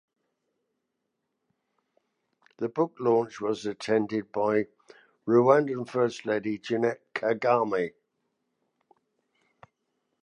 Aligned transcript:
The 2.57 2.69
book 2.69 2.95
launch 2.99 3.39
was 3.39 3.67
attended 3.67 4.31
by 4.31 4.65
Rwandan 5.27 5.87
First 5.87 6.25
Lady 6.25 6.57
Jeannette 6.57 7.05
Kagame. 7.13 7.91